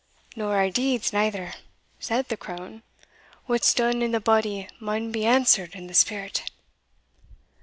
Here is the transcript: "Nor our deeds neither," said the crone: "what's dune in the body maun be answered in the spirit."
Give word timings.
"Nor 0.35 0.55
our 0.57 0.71
deeds 0.71 1.13
neither," 1.13 1.53
said 1.99 2.29
the 2.29 2.35
crone: 2.35 2.81
"what's 3.45 3.71
dune 3.71 4.01
in 4.01 4.09
the 4.09 4.19
body 4.19 4.67
maun 4.79 5.11
be 5.11 5.25
answered 5.27 5.75
in 5.75 5.85
the 5.85 5.93
spirit." 5.93 6.49